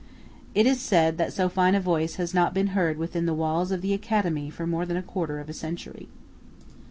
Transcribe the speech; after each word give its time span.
It 0.55 0.65
is 0.65 0.79
said 0.81 1.19
that 1.19 1.31
so 1.31 1.47
fine 1.47 1.75
a 1.75 1.79
voice 1.79 2.15
has 2.15 2.33
not 2.33 2.55
been 2.55 2.69
heard 2.73 2.97
within 2.97 3.27
the 3.27 3.35
walls 3.35 3.71
of 3.71 3.81
the 3.83 3.93
Academy 3.93 4.49
for 4.49 4.65
more 4.65 4.83
than 4.87 4.97
a 4.97 5.03
quarter 5.03 5.39
of 5.39 5.47
a 5.47 5.53
century. 5.53 6.09